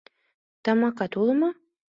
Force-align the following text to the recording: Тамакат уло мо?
Тамакат 0.63 1.13
уло 1.19 1.33
мо? 1.39 1.49